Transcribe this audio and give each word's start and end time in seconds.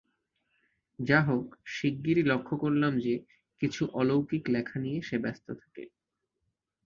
যা 0.99 1.19
হোক 1.21 1.45
শিগগিরই 1.65 2.23
লক্ষ 2.23 2.49
করলাম 2.53 2.93
যে, 2.99 3.13
কিছু 3.61 3.81
অলৌকিক 3.93 4.43
লেখা 4.49 4.77
নিয়ে 4.79 4.99
সে 5.01 5.17
ব্যস্ত 5.17 5.47
থাকে। 5.53 5.83